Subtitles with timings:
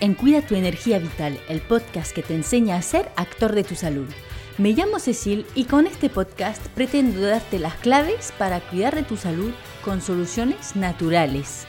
[0.00, 3.74] En Cuida tu energía vital, el podcast que te enseña a ser actor de tu
[3.74, 4.06] salud.
[4.58, 9.16] Me llamo Cecil y con este podcast pretendo darte las claves para cuidar de tu
[9.16, 9.52] salud
[9.84, 11.66] con soluciones naturales.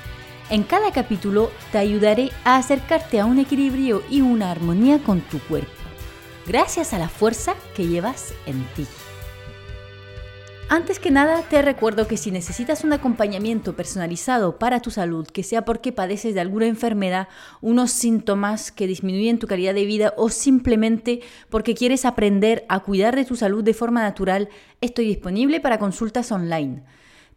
[0.50, 5.39] En cada capítulo te ayudaré a acercarte a un equilibrio y una armonía con tu
[5.39, 5.71] cuerpo,
[6.46, 8.86] gracias a la fuerza que llevas en ti.
[10.75, 15.43] Antes que nada, te recuerdo que si necesitas un acompañamiento personalizado para tu salud, que
[15.43, 17.27] sea porque padeces de alguna enfermedad,
[17.61, 23.15] unos síntomas que disminuyen tu calidad de vida o simplemente porque quieres aprender a cuidar
[23.15, 24.50] de tu salud de forma natural,
[24.81, 26.81] estoy disponible para consultas online.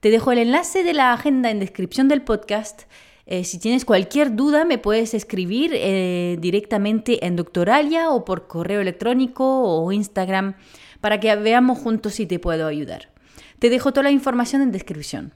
[0.01, 2.85] Te dejo el enlace de la agenda en descripción del podcast.
[3.27, 8.81] Eh, si tienes cualquier duda, me puedes escribir eh, directamente en Doctoralia o por correo
[8.81, 10.55] electrónico o Instagram
[11.03, 13.15] para que veamos juntos si te puedo ayudar.
[13.59, 15.33] Te dejo toda la información en descripción.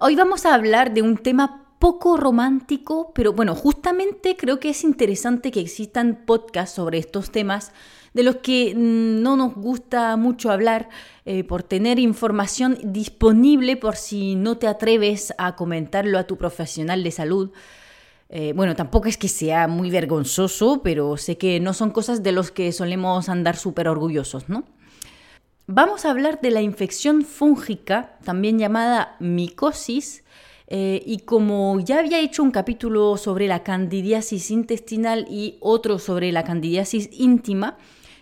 [0.00, 4.84] Hoy vamos a hablar de un tema poco romántico, pero bueno, justamente creo que es
[4.84, 7.72] interesante que existan podcasts sobre estos temas
[8.12, 10.88] de los que mm, no nos gusta mucho hablar
[11.24, 17.02] eh, por tener información disponible por si no te atreves a comentarlo a tu profesional
[17.02, 17.50] de salud.
[18.28, 22.32] Eh, bueno, tampoco es que sea muy vergonzoso, pero sé que no son cosas de
[22.32, 24.64] los que solemos andar súper orgullosos, ¿no?
[25.66, 30.22] Vamos a hablar de la infección fúngica, también llamada micosis,
[30.66, 36.32] eh, y como ya había hecho un capítulo sobre la candidiasis intestinal y otro sobre
[36.32, 37.78] la candidiasis íntima,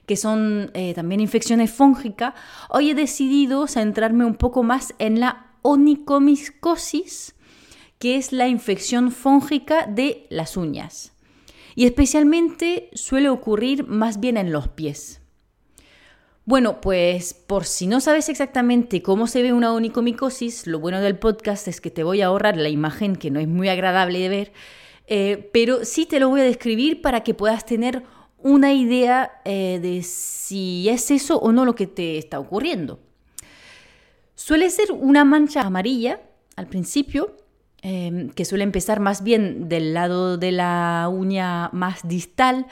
[0.07, 2.35] que son eh, también infecciones fúngicas,
[2.69, 7.35] hoy he decidido centrarme un poco más en la onicomicosis,
[7.99, 11.13] que es la infección fúngica de las uñas.
[11.75, 15.22] Y especialmente suele ocurrir más bien en los pies.
[16.45, 21.17] Bueno, pues por si no sabes exactamente cómo se ve una onicomicosis, lo bueno del
[21.17, 24.29] podcast es que te voy a ahorrar la imagen que no es muy agradable de
[24.29, 24.53] ver,
[25.07, 28.03] eh, pero sí te lo voy a describir para que puedas tener
[28.39, 32.99] una idea eh, de si es eso o no lo que te está ocurriendo.
[34.35, 36.23] Suele ser una mancha amarilla
[36.57, 37.37] al principio,
[37.83, 42.67] eh, que suele empezar más bien del lado de la uña más distal,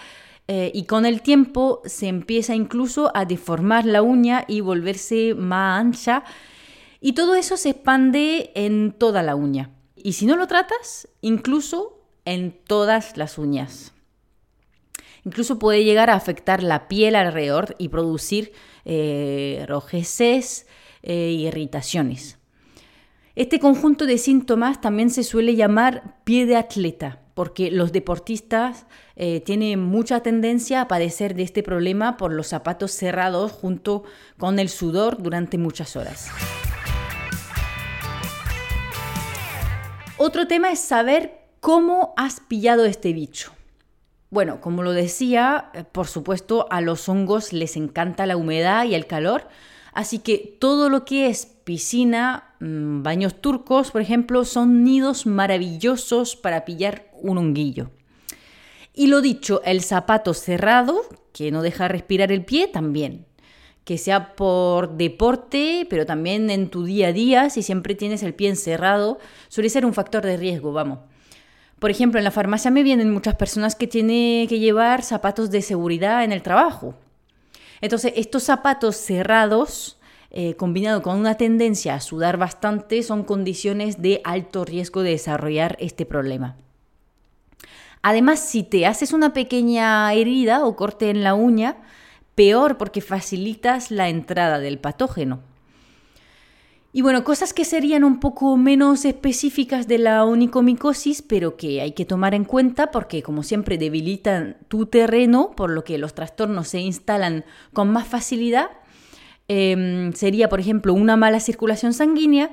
[0.52, 5.78] eh, y con el tiempo se empieza incluso a deformar la uña y volverse más
[5.78, 6.24] ancha
[7.00, 9.70] y todo eso se expande en toda la uña.
[9.94, 13.92] Y si no lo tratas, incluso en todas las uñas.
[15.24, 18.50] Incluso puede llegar a afectar la piel alrededor y producir
[18.84, 20.66] eh, rojeces
[21.04, 22.38] e irritaciones.
[23.36, 28.86] Este conjunto de síntomas también se suele llamar pie de atleta porque los deportistas
[29.16, 34.04] eh, tienen mucha tendencia a padecer de este problema por los zapatos cerrados junto
[34.38, 36.28] con el sudor durante muchas horas.
[40.16, 43.52] Otro tema es saber cómo has pillado este bicho.
[44.30, 48.94] Bueno, como lo decía, eh, por supuesto a los hongos les encanta la humedad y
[48.94, 49.48] el calor,
[49.92, 56.36] así que todo lo que es piscina, mm, baños turcos, por ejemplo, son nidos maravillosos
[56.36, 57.90] para pillar un honguillo.
[58.94, 63.26] Y lo dicho, el zapato cerrado, que no deja respirar el pie, también.
[63.84, 68.34] Que sea por deporte, pero también en tu día a día, si siempre tienes el
[68.34, 70.98] pie encerrado, suele ser un factor de riesgo, vamos.
[71.78, 75.62] Por ejemplo, en la farmacia me vienen muchas personas que tienen que llevar zapatos de
[75.62, 76.94] seguridad en el trabajo.
[77.80, 79.98] Entonces, estos zapatos cerrados,
[80.30, 85.78] eh, combinado con una tendencia a sudar bastante, son condiciones de alto riesgo de desarrollar
[85.80, 86.58] este problema.
[88.02, 91.76] Además, si te haces una pequeña herida o corte en la uña,
[92.34, 95.40] peor porque facilitas la entrada del patógeno.
[96.92, 101.92] Y bueno, cosas que serían un poco menos específicas de la onicomicosis, pero que hay
[101.92, 106.66] que tomar en cuenta porque como siempre debilitan tu terreno, por lo que los trastornos
[106.66, 108.70] se instalan con más facilidad,
[109.46, 112.50] em, sería por ejemplo una mala circulación sanguínea,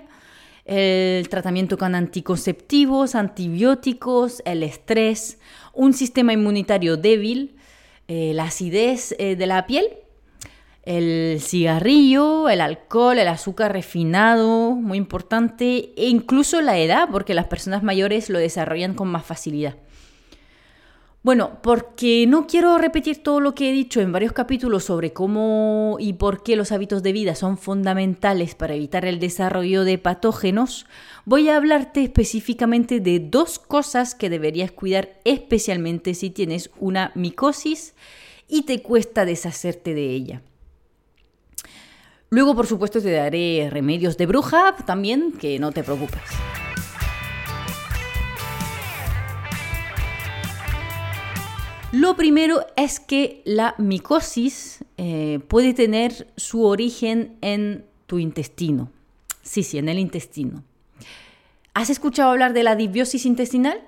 [0.67, 5.39] el tratamiento con anticonceptivos, antibióticos, el estrés,
[5.73, 7.55] un sistema inmunitario débil,
[8.09, 9.85] eh, la acidez eh, de la piel,
[10.83, 17.47] el cigarrillo, el alcohol, el azúcar refinado, muy importante, e incluso la edad, porque las
[17.47, 19.75] personas mayores lo desarrollan con más facilidad.
[21.27, 25.97] Bueno, porque no quiero repetir todo lo que he dicho en varios capítulos sobre cómo
[25.99, 30.85] y por qué los hábitos de vida son fundamentales para evitar el desarrollo de patógenos,
[31.25, 37.93] voy a hablarte específicamente de dos cosas que deberías cuidar especialmente si tienes una micosis
[38.47, 40.41] y te cuesta deshacerte de ella.
[42.29, 46.21] Luego, por supuesto, te daré remedios de bruja también, que no te preocupes.
[51.93, 58.91] Lo primero es que la micosis eh, puede tener su origen en tu intestino.
[59.41, 60.63] Sí, sí, en el intestino.
[61.73, 63.79] ¿Has escuchado hablar de la disbiosis intestinal?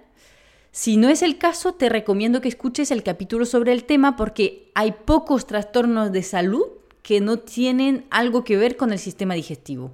[0.71, 4.71] Si no es el caso, te recomiendo que escuches el capítulo sobre el tema porque
[4.75, 6.67] hay pocos trastornos de salud
[7.01, 9.91] que no tienen algo que ver con el sistema digestivo.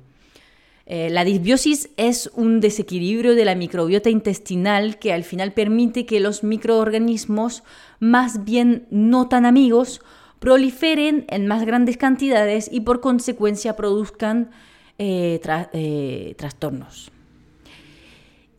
[0.87, 6.19] Eh, la disbiosis es un desequilibrio de la microbiota intestinal que al final permite que
[6.19, 7.63] los microorganismos,
[7.99, 10.01] más bien no tan amigos,
[10.39, 14.51] proliferen en más grandes cantidades y por consecuencia produzcan
[14.99, 15.41] eh,
[15.73, 17.11] eh, trastornos.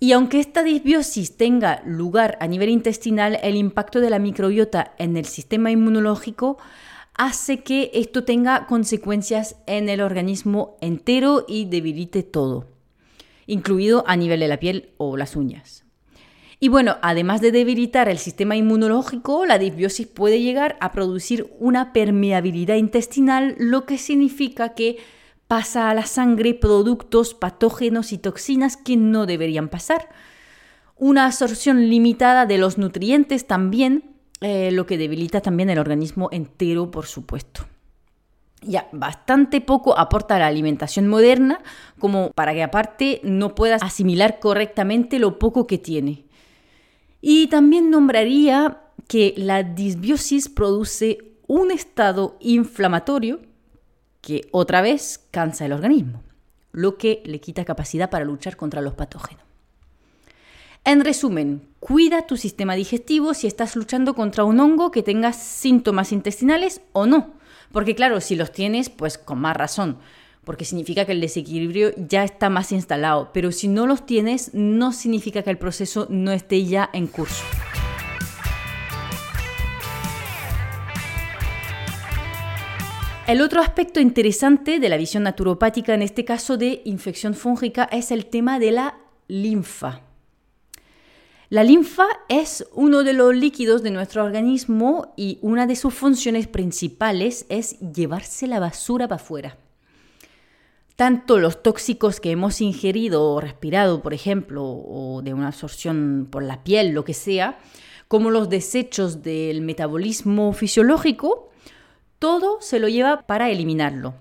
[0.00, 5.17] Y aunque esta disbiosis tenga lugar a nivel intestinal, el impacto de la microbiota en
[5.17, 6.58] el sistema inmunológico
[7.16, 12.68] hace que esto tenga consecuencias en el organismo entero y debilite todo,
[13.46, 15.84] incluido a nivel de la piel o las uñas.
[16.58, 21.92] Y bueno, además de debilitar el sistema inmunológico, la disbiosis puede llegar a producir una
[21.92, 24.96] permeabilidad intestinal, lo que significa que
[25.48, 30.08] pasa a la sangre productos patógenos y toxinas que no deberían pasar.
[30.96, 36.90] Una absorción limitada de los nutrientes también eh, lo que debilita también el organismo entero,
[36.90, 37.66] por supuesto.
[38.62, 41.60] Ya, bastante poco aporta la alimentación moderna
[41.98, 46.24] como para que aparte no puedas asimilar correctamente lo poco que tiene.
[47.20, 53.40] Y también nombraría que la disbiosis produce un estado inflamatorio
[54.20, 56.22] que otra vez cansa el organismo,
[56.72, 59.45] lo que le quita capacidad para luchar contra los patógenos.
[60.86, 66.12] En resumen, cuida tu sistema digestivo si estás luchando contra un hongo que tenga síntomas
[66.12, 67.34] intestinales o no.
[67.72, 69.98] Porque claro, si los tienes, pues con más razón,
[70.44, 73.30] porque significa que el desequilibrio ya está más instalado.
[73.34, 77.42] Pero si no los tienes, no significa que el proceso no esté ya en curso.
[83.26, 88.12] El otro aspecto interesante de la visión naturopática en este caso de infección fúngica es
[88.12, 88.94] el tema de la
[89.26, 90.06] linfa.
[91.48, 96.48] La linfa es uno de los líquidos de nuestro organismo y una de sus funciones
[96.48, 99.56] principales es llevarse la basura para afuera.
[100.96, 106.43] Tanto los tóxicos que hemos ingerido o respirado, por ejemplo, o de una absorción por
[106.43, 107.58] la piel, lo que sea,
[108.08, 111.50] como los desechos del metabolismo fisiológico,
[112.19, 114.14] todo se lo lleva para eliminarlo.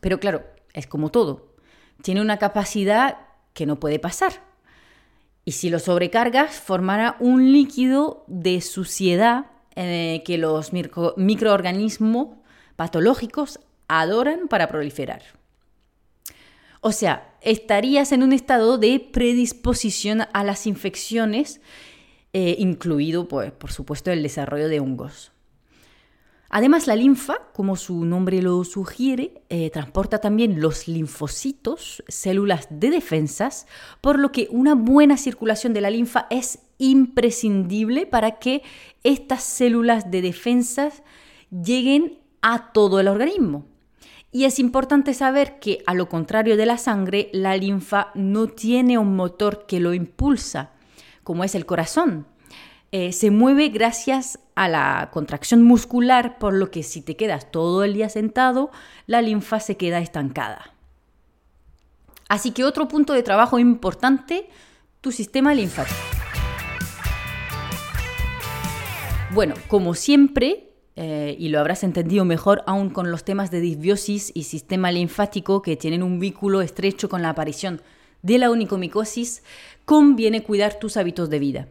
[0.00, 1.48] Pero claro, es como todo.
[2.00, 3.18] Tiene una capacidad
[3.52, 4.46] que no puede pasar.
[5.46, 12.36] Y si lo sobrecargas, formará un líquido de suciedad que los microorganismos
[12.74, 15.22] patológicos adoran para proliferar.
[16.80, 21.60] O sea, estarías en un estado de predisposición a las infecciones,
[22.32, 25.32] eh, incluido, pues, por supuesto, el desarrollo de hongos.
[26.48, 32.90] Además, la linfa, como su nombre lo sugiere, eh, transporta también los linfocitos, células de
[32.90, 33.66] defensas,
[34.00, 38.62] por lo que una buena circulación de la linfa es imprescindible para que
[39.02, 41.02] estas células de defensas
[41.50, 43.66] lleguen a todo el organismo.
[44.30, 48.98] Y es importante saber que, a lo contrario de la sangre, la linfa no tiene
[48.98, 50.72] un motor que lo impulsa,
[51.24, 52.26] como es el corazón.
[52.92, 57.84] Eh, se mueve gracias a la contracción muscular, por lo que si te quedas todo
[57.84, 58.70] el día sentado,
[59.06, 60.74] la linfa se queda estancada.
[62.28, 64.48] Así que otro punto de trabajo importante,
[65.02, 66.00] tu sistema linfático.
[69.32, 74.32] Bueno, como siempre, eh, y lo habrás entendido mejor aún con los temas de disbiosis
[74.34, 77.82] y sistema linfático que tienen un vínculo estrecho con la aparición
[78.22, 79.42] de la onicomicosis,
[79.84, 81.68] conviene cuidar tus hábitos de vida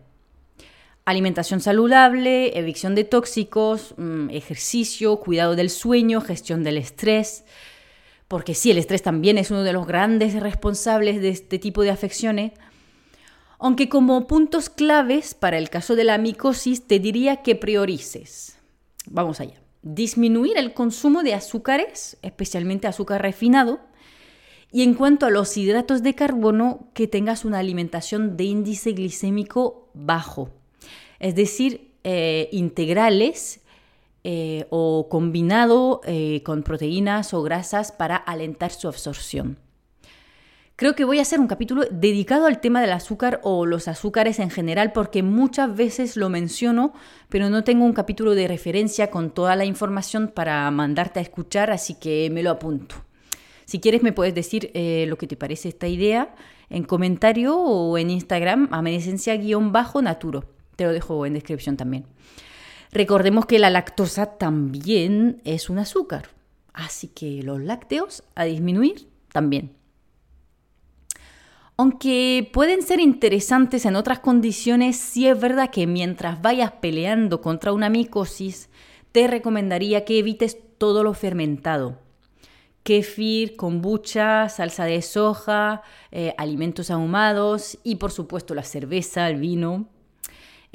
[1.05, 7.45] alimentación saludable, evicción de tóxicos, mm, ejercicio, cuidado del sueño, gestión del estrés.
[8.27, 11.91] Porque sí, el estrés también es uno de los grandes responsables de este tipo de
[11.91, 12.53] afecciones.
[13.59, 18.57] Aunque como puntos claves para el caso de la micosis te diría que priorices.
[19.05, 19.61] Vamos allá.
[19.83, 23.79] Disminuir el consumo de azúcares, especialmente azúcar refinado.
[24.71, 29.91] Y en cuanto a los hidratos de carbono, que tengas una alimentación de índice glicémico
[29.93, 30.51] bajo
[31.19, 33.61] es decir, eh, integrales
[34.23, 39.57] eh, o combinado eh, con proteínas o grasas para alentar su absorción.
[40.75, 44.37] Creo que voy a hacer un capítulo dedicado al tema del azúcar o los azúcares
[44.37, 46.93] en general porque muchas veces lo menciono,
[47.27, 51.71] pero no tengo un capítulo de referencia con toda la información para mandarte a escuchar,
[51.71, 52.97] así que me lo apunto.
[53.65, 54.69] Si quieres me puedes decir
[55.07, 56.35] lo que te parece esta idea
[56.69, 58.83] en comentario o en Instagram, a
[60.03, 62.05] naturo Te lo dejo en descripción también.
[62.91, 66.29] Recordemos que la lactosa también es un azúcar,
[66.73, 69.75] así que los lácteos a disminuir también.
[71.77, 77.73] Aunque pueden ser interesantes en otras condiciones, sí es verdad que mientras vayas peleando contra
[77.73, 78.69] una micosis,
[79.11, 81.99] te recomendaría que evites todo lo fermentado.
[82.83, 89.89] Kefir, kombucha, salsa de soja, eh, alimentos ahumados y por supuesto la cerveza, el vino.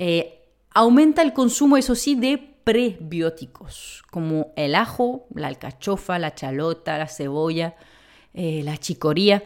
[0.02, 6.96] Eh, aumenta el consumo, eso sí, de prebióticos, como el ajo, la alcachofa, la chalota,
[6.96, 7.76] la cebolla,
[8.32, 9.42] eh, la chicoría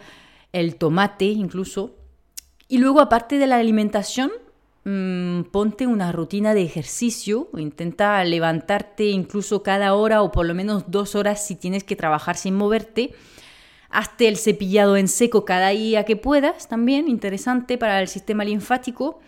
[0.53, 1.97] el tomate incluso.
[2.69, 4.31] Y luego, aparte de la alimentación,
[4.85, 10.85] mm, ponte una rutina de ejercicio, intenta levantarte incluso cada hora o por lo menos
[10.87, 13.13] dos horas si tienes que trabajar sin moverte.
[13.91, 19.19] Hazte el cepillado en seco cada día que puedas, también interesante para el sistema linfático.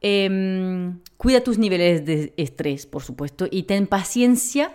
[0.00, 4.72] Em, cuida tus niveles de estrés, por supuesto, y ten paciencia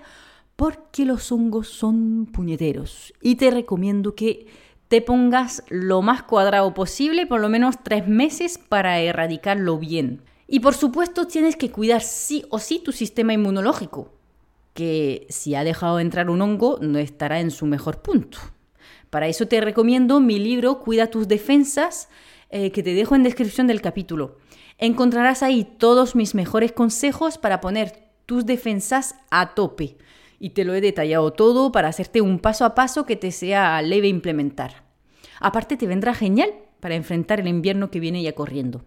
[0.56, 3.14] porque los hongos son puñeteros.
[3.22, 4.48] Y te recomiendo que
[4.88, 10.22] te pongas lo más cuadrado posible, por lo menos tres meses para erradicarlo bien.
[10.48, 14.14] Y por supuesto tienes que cuidar sí o sí tu sistema inmunológico,
[14.74, 18.38] que si ha dejado entrar un hongo no estará en su mejor punto.
[19.10, 22.10] Para eso te recomiendo mi libro Cuida tus defensas,
[22.50, 24.38] eh, que te dejo en descripción del capítulo.
[24.78, 29.98] Encontrarás ahí todos mis mejores consejos para poner tus defensas a tope.
[30.40, 33.82] Y te lo he detallado todo para hacerte un paso a paso que te sea
[33.82, 34.84] leve implementar.
[35.40, 38.84] Aparte te vendrá genial para enfrentar el invierno que viene ya corriendo.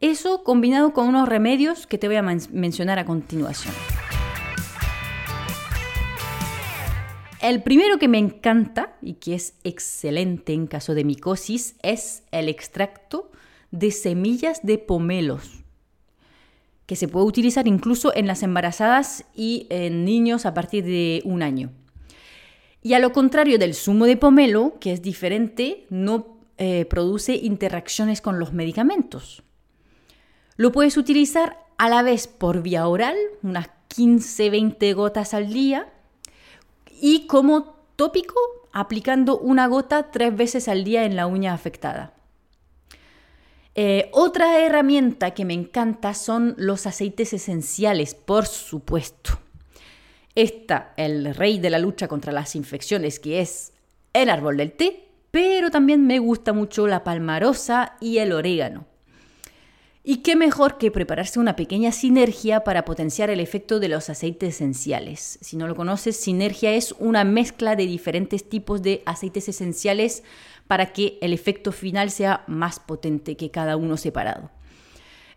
[0.00, 3.74] Eso combinado con unos remedios que te voy a mencionar a continuación.
[7.40, 12.48] El primero que me encanta y que es excelente en caso de micosis es el
[12.48, 13.30] extracto
[13.74, 15.64] de semillas de pomelos,
[16.86, 21.42] que se puede utilizar incluso en las embarazadas y en niños a partir de un
[21.42, 21.72] año.
[22.82, 28.20] Y a lo contrario del zumo de pomelo, que es diferente, no eh, produce interacciones
[28.20, 29.42] con los medicamentos.
[30.56, 35.88] Lo puedes utilizar a la vez por vía oral, unas 15-20 gotas al día,
[37.00, 38.38] y como tópico,
[38.72, 42.13] aplicando una gota tres veces al día en la uña afectada.
[43.74, 49.38] Eh, otra herramienta que me encanta son los aceites esenciales, por supuesto.
[50.34, 53.72] Está el rey de la lucha contra las infecciones, que es
[54.12, 58.86] el árbol del té, pero también me gusta mucho la palmarosa y el orégano.
[60.06, 64.56] Y qué mejor que prepararse una pequeña sinergia para potenciar el efecto de los aceites
[64.56, 65.38] esenciales.
[65.40, 70.22] Si no lo conoces, sinergia es una mezcla de diferentes tipos de aceites esenciales
[70.66, 74.50] para que el efecto final sea más potente que cada uno separado.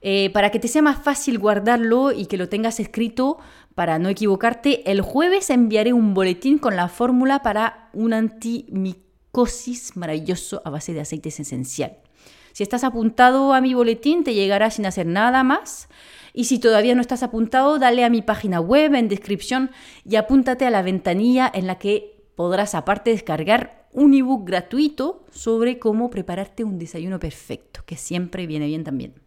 [0.01, 3.37] Eh, para que te sea más fácil guardarlo y que lo tengas escrito
[3.73, 10.61] para no equivocarte, el jueves enviaré un boletín con la fórmula para un antimicosis maravilloso
[10.65, 11.99] a base de aceites esencial.
[12.57, 15.89] Si estás apuntado a mi boletín, te llegará sin hacer nada más.
[16.33, 19.69] Y si todavía no estás apuntado, dale a mi página web en descripción
[20.03, 25.77] y apúntate a la ventanilla en la que podrás aparte descargar un ebook gratuito sobre
[25.77, 29.26] cómo prepararte un desayuno perfecto, que siempre viene bien también.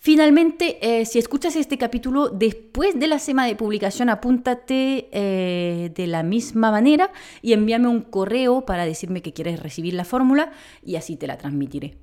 [0.00, 6.06] Finalmente, eh, si escuchas este capítulo después de la semana de publicación, apúntate eh, de
[6.06, 7.10] la misma manera
[7.42, 10.52] y envíame un correo para decirme que quieres recibir la fórmula
[10.84, 11.98] y así te la transmitiré.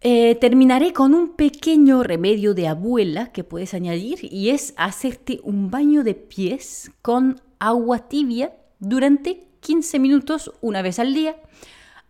[0.00, 5.70] Eh, terminaré con un pequeño remedio de abuela que puedes añadir y es hacerte un
[5.70, 11.36] baño de pies con agua tibia durante 15 minutos una vez al día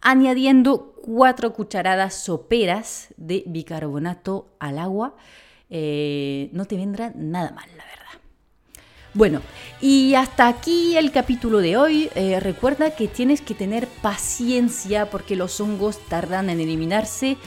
[0.01, 5.17] añadiendo cuatro cucharadas soperas de bicarbonato al agua.
[5.71, 8.21] Eh, no te vendrá nada mal, la verdad.
[9.15, 9.41] Bueno,
[9.81, 12.11] y hasta aquí el capítulo de hoy.
[12.15, 17.39] Eh, recuerda que tienes que tener paciencia porque los hongos tardan en eliminarse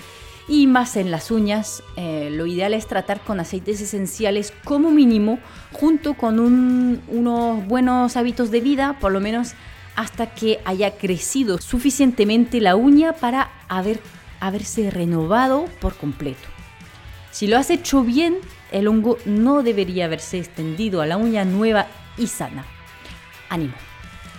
[0.47, 1.83] y más en las uñas.
[1.97, 5.37] Eh, lo ideal es tratar con aceites esenciales como mínimo
[5.71, 9.53] junto con unos buenos hábitos de vida, por lo menos
[9.95, 13.99] hasta que haya crecido suficientemente la uña para haber,
[14.39, 16.47] haberse renovado por completo.
[17.31, 18.37] Si lo has hecho bien,
[18.71, 22.65] el hongo no debería haberse extendido a la uña nueva y sana.
[23.49, 23.73] Ánimo.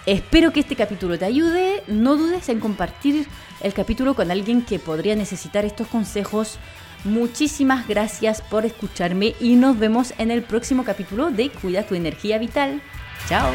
[0.05, 1.83] Espero que este capítulo te ayude.
[1.87, 3.27] No dudes en compartir
[3.61, 6.59] el capítulo con alguien que podría necesitar estos consejos.
[7.05, 12.39] Muchísimas gracias por escucharme y nos vemos en el próximo capítulo de Cuida tu energía
[12.39, 12.81] vital.
[13.29, 13.53] Chao.